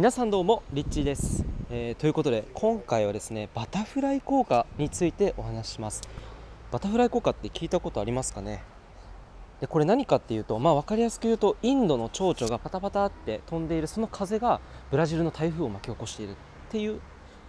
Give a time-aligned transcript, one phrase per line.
[0.00, 6.00] 皆さんどうもリッチーです、えーということで今回はですねバタフライ効果についてお話しします。
[6.70, 8.62] バタフライ効果って聞いたことありますかね？
[9.60, 16.34] でこれ何かっていうとまあ分かりやすく言うとインドの蝶々がパタパタって飛んでいるその風がブラジルの台風を巻き起こしているっ
[16.70, 16.98] ていう、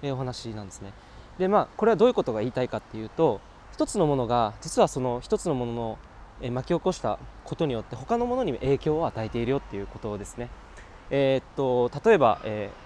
[0.02, 0.92] えーお話なんですね。
[1.40, 3.40] でまあこれはどういうことが言いたいかっていうと
[3.72, 5.98] 一つのものが実はその一つのものの
[6.42, 10.50] え巻き起こしたことによって他のものにも影響を与えているよっていうことですね。
[11.12, 12.82] えーっと例えば、えー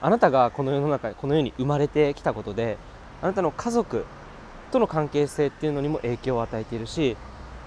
[0.00, 2.78] あなたがこの世の中この世に生まれてきたことで
[3.20, 4.04] あなたの家族
[4.70, 7.16] との関係性っていうのにも影響を与えているし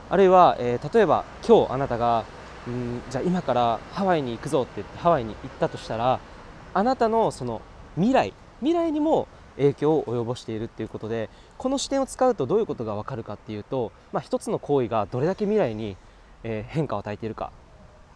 [0.09, 2.23] あるいは、えー例えば今日あなたが
[2.67, 6.21] うんじゃあ今からハワイに行くぞって言ってハワイに行ったとしたら
[6.73, 7.61] あなたのその
[7.95, 15.97] 未来未来にも影響を及ぼしているっていうことでこの視点を使うとどういうことが分かるかっていうと、まあ、一つの行為がどれだけ未来に、
[16.45, 17.51] えー変化を与えているか。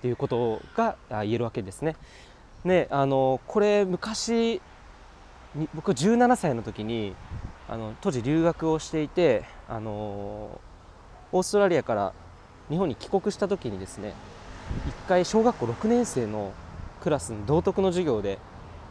[0.05, 1.95] ていうことが言えるわけですね。
[2.63, 4.61] ねあのこれ昔
[5.73, 7.15] 僕17歳の時に
[7.67, 10.61] あの当時留学をしていてあの
[11.31, 12.13] オーストラリアから
[12.69, 14.13] 日本に帰国した時にですね
[14.87, 16.51] 一回小学校6年生の
[17.01, 18.37] クラスの道徳の授業で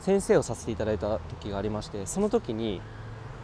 [0.00, 2.80] 先生をさせていただいた時がありましてその時に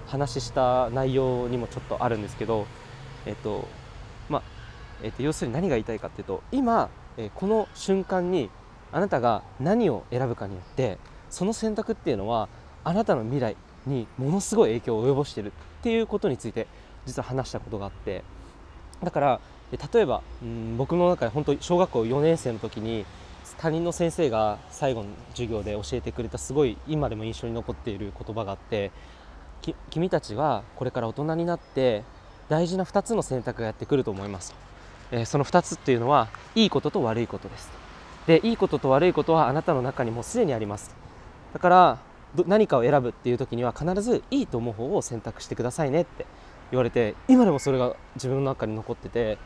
[0.09, 2.67] 話した内容にもちょっとあるんですけど
[3.27, 3.69] えっと
[4.29, 4.43] まあ
[5.05, 6.91] えっと要するに何が言いたいかっていうと今、
[7.25, 8.51] えこの瞬間に
[8.93, 12.49] あなたが何を選ぶかによってその選択っていうのは
[12.83, 16.67] あなたの未来にものすごい影響を及ぼしているっていうことについて
[17.07, 18.25] 実は話したことがあって。
[19.03, 19.41] だから
[19.73, 23.07] 例えばうん僕の中で本当小学校4年生の時に
[23.59, 28.91] 担任の先生が最後の授業で教えてくれたすごい今でも印象に残っている言葉があって
[29.91, 32.03] 君たちはこれから大人になって
[32.49, 34.57] 大事な2つの選択がやってくると思いますと、
[35.13, 37.71] えその2つっていうのはいいことと悪いことです。
[38.27, 40.95] でいいことと悪いことはあなたの中にもうすでにあります。
[41.53, 41.99] だから
[42.47, 46.27] 何かを選ぶっていう時には必ずいいと思う方を選択してくださいねって
[46.71, 49.39] 言われて今でもそれが自分の中に残ってて、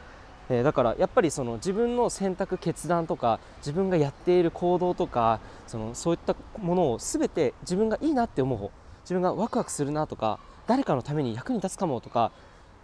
[0.50, 8.70] えだからやっぱりその自分の選択決断とか自分がやっている行動とかそのそういったものを全て自分がいいなって思う方
[9.04, 12.32] 自分がワクワクするなとか誰かのために役に立つかもとか、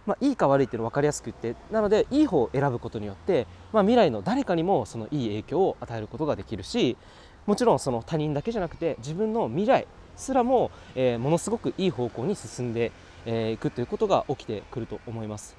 [0.05, 6.97] まあ、いいか悪いっていうの分かりやすく言ってなのでいい方を選ぶことによって、まあ、未来の誰かにもそのいい影響を与えることができるし
[7.45, 12.91] もちろんその他人だけじゃなくて自分の未来すらも、えーものすごくいい方向に進んで
[13.25, 15.55] えーいくということが起きてくると思います。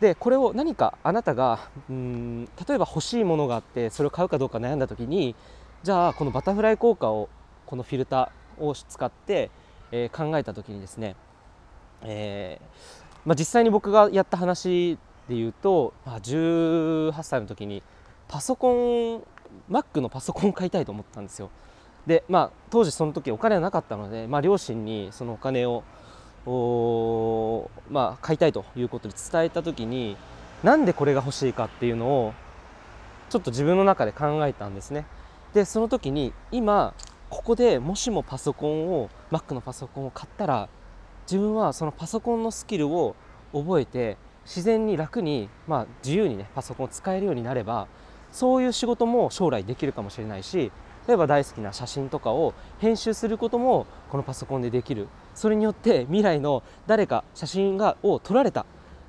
[0.00, 5.36] でこれを何かあなたがうん例えば欲しいものがあってそれを買うかどうか悩んだ時に
[5.82, 7.28] じゃあこのバタフライ効果を
[7.66, 9.50] このフィルターを使って、
[9.92, 11.16] えー考えた時にですね、
[12.02, 17.82] えーまあ、実際に僕がやった話で言うと、まあ、18歳の時に
[18.28, 19.22] パソコン
[19.70, 21.50] Mac のパソコンを買いたいと思ったんですよ。
[22.06, 25.84] でまあ当時その時お金はなかったので、まあ、両親にそのお金を
[26.44, 30.16] おまあ、買いたいということで伝えた時に
[30.64, 32.34] なんでこれが欲しいかっていうのを
[33.30, 35.06] ちょっと自分の中で考えたんですね。
[35.54, 36.94] でその時に今
[37.30, 40.68] ここでもしもパソコンを Mac のパソコンを買ったら
[41.24, 43.14] 自分はそのパソコンのスキルを
[43.52, 47.86] 覚えて自然に楽に、まあ、自由にねパソコンを使えるようになれば
[48.32, 50.72] そういう仕事も将来できるかもしれないし
[51.06, 55.08] 例えば大好きな写真とかを編集することもこのパソコンでできる。
[55.34, 58.66] それによって未来の誰か写真がを撮られた、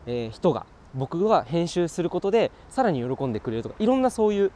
[0.07, 4.51] えー人が僕が編集することでさらに喜んでくれるとかいろんなそういう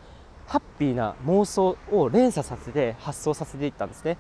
[0.46, 4.18] ハッピーな妄想を連鎖させて発想させていったんですね。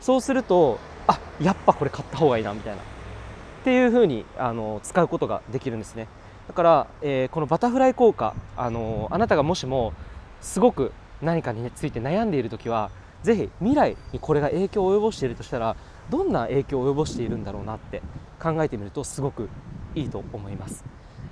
[0.00, 2.82] そうするとあやっぱこれ買った方がいいなみたいな。
[2.82, 2.84] っ
[3.64, 6.06] ていう風にあの使うことができるんですね。
[6.46, 9.92] だから、えーこのバタフライ効果あのあなたがもしも
[10.40, 12.90] すごく何かについて悩んでいる時は
[13.24, 15.76] ぜひ未来にこれが影響を及ぼしているとしたら
[16.10, 18.02] どんな影響を及ぼしているんだろうなって
[18.40, 19.48] 考えてみるとすごく
[19.96, 20.84] いいと思います。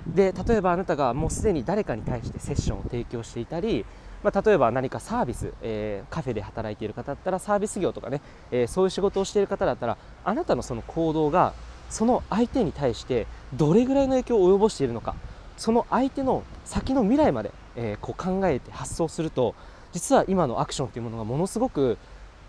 [0.05, 3.85] で例えばあなたがもうすでに誰かに対してセッションを提供していたり、
[4.25, 11.53] まあ、例えば何かサービス、えーカフェで働いている方だったらサービス業とかね、えーそういう仕事をしている方だったらあなたのその行動が
[11.91, 15.15] その相手に対してどれぐらいの影響を及ぼしているのか
[15.57, 19.53] その相手の先の未来まで、えーこう考えて発想すると
[19.93, 21.99] 実は今のアクションというものがものすごく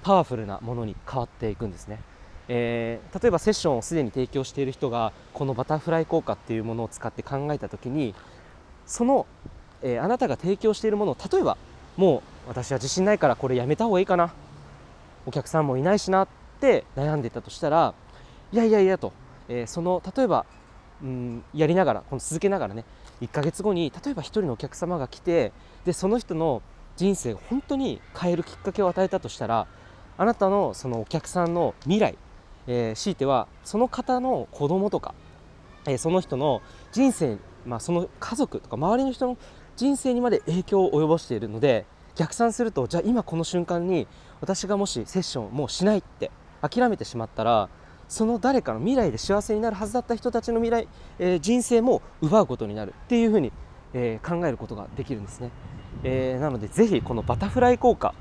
[0.02, 2.00] パワフルなものに変わっていくんですね。
[2.49, 8.14] えー例えばセッションをすでに提供している人がこのバタフライ効果っていうものを使って考えた時に
[8.87, 9.26] その、
[9.82, 11.56] えーあなたが提供しているものを例えば
[11.96, 14.32] もう私は自信ないからこれやめた方がいいかな
[15.26, 16.28] お客さんもいないしなっ
[16.61, 17.94] て悩んでたとしたら
[18.52, 19.12] いやいやいやと、
[19.49, 20.46] えーその例えば
[21.02, 22.84] うんやりながらこの続けながらね
[23.20, 25.52] 1ヶ月後に例えば1人のお客様が来て
[25.84, 26.62] でその人の
[26.96, 29.67] 人生を本当に変えるきっかけを与えたとしたら
[30.19, 32.17] あなたのそのお客さんの未来、
[32.67, 35.14] えー、強いてはその方の子供とか、
[35.87, 36.62] えー、その人の
[36.93, 37.37] 人生、
[37.67, 39.37] まあ、その家族とか周りの人の
[39.76, 44.08] 人生にまで影響を及ぼしているので逆算するとじゃあ今この瞬間に
[44.40, 46.31] 私がもしセッションをもうしないって
[46.62, 47.69] 諦めてしまったら
[48.08, 50.88] その誰かの未来で幸せになるはずだった人たちの未来、
[51.19, 53.52] えー、人生も奪うことになるっていうふうに、
[53.93, 55.50] えー、考えることができるんですね、
[56.05, 58.14] えー、なのでぜひこのバタフライ効果、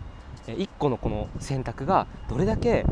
[0.47, 2.85] 1個のこの選択がどれだけ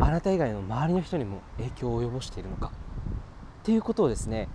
[0.00, 2.70] あなた以外の周りの人にも影響を及ぼしているのか
[3.60, 4.48] っていうことをですね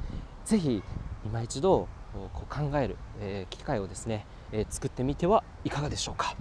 [0.46, 0.82] ぜひ
[1.26, 1.88] 今一度
[2.34, 6.36] こう考える、え機会をですね、え作ってみてはいかがでしょうか。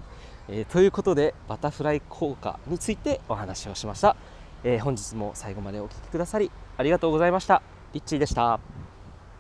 [0.48, 4.16] えということでバタフライ効果についてお話をしました。
[4.64, 7.62] え、本日も最後までお聴きくださりありがとうございました。
[7.92, 8.81] リッチーでした。